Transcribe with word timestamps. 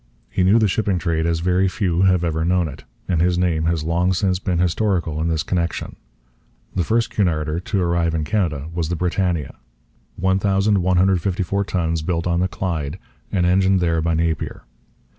He 0.31 0.41
knew 0.43 0.57
the 0.57 0.67
shipping 0.67 0.97
trade 0.97 1.27
as 1.27 1.41
very 1.41 1.67
few 1.67 2.01
have 2.01 2.23
ever 2.23 2.43
known 2.43 2.67
it; 2.67 2.85
and 3.07 3.21
his 3.21 3.37
name 3.37 3.65
has 3.65 3.83
long 3.83 4.13
since 4.13 4.39
become 4.39 4.57
historical 4.57 5.21
in 5.21 5.27
this 5.27 5.43
connection. 5.43 5.95
The 6.75 6.83
first 6.83 7.11
'Cunarder' 7.13 7.59
to 7.63 7.79
arrive 7.83 8.15
in 8.15 8.23
Canada 8.23 8.67
was 8.73 8.89
the 8.89 8.95
Britannia, 8.95 9.59
1154 10.15 11.63
tons, 11.65 12.01
built 12.01 12.25
on 12.25 12.39
the 12.39 12.47
Clyde, 12.47 12.97
and 13.31 13.45
engined 13.45 13.79
there 13.79 14.01
by 14.01 14.15
Napier. 14.15 14.63